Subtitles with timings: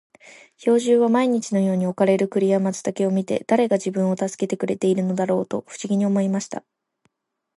[0.57, 6.63] 兵十は毎日のように置かれる栗や松茸を見て、誰が自分を助けてくれているのだろうと不思議に思いました。